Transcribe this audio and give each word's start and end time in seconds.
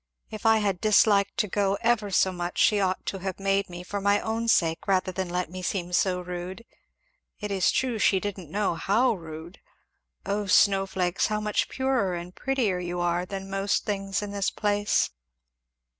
if 0.31 0.47
I 0.47 0.57
had 0.57 0.81
disliked 0.81 1.37
to 1.37 1.47
go 1.47 1.77
ever 1.81 2.09
so 2.09 2.31
much 2.31 2.57
she 2.57 2.79
ought 2.79 3.05
to 3.05 3.19
have 3.19 3.39
made 3.39 3.69
me, 3.69 3.83
for 3.83 4.01
my 4.01 4.19
own 4.19 4.47
sake, 4.47 4.87
rather 4.87 5.11
than 5.11 5.29
let 5.29 5.51
me 5.51 5.61
seem 5.61 5.93
so 5.93 6.19
rude 6.21 6.65
it 7.39 7.51
is 7.51 7.69
true 7.71 7.99
she 7.99 8.19
didn't 8.19 8.49
know 8.49 8.73
how 8.73 9.13
rude. 9.13 9.59
O 10.25 10.47
snow 10.47 10.87
flakes 10.87 11.27
how 11.27 11.39
much 11.39 11.69
purer 11.69 12.15
and 12.15 12.33
prettier 12.33 12.79
you 12.79 12.99
are 12.99 13.27
than 13.27 13.47
most 13.47 13.85
things 13.85 14.23
in 14.23 14.31
this 14.31 14.49
place!" 14.49 15.11